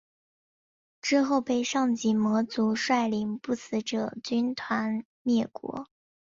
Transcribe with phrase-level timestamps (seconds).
[0.99, 5.85] 之后被上级魔族率领不死者军团灭国。